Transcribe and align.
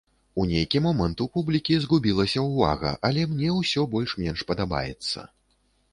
У 0.43 0.43
нейкі 0.51 0.79
момант 0.85 1.19
у 1.25 1.27
публікі 1.35 1.77
згубілася 1.83 2.45
ўвага, 2.47 2.95
але 3.11 3.29
мне 3.35 3.53
ўсё 3.59 3.87
больш-менш 3.93 4.39
падабаецца. 4.53 5.29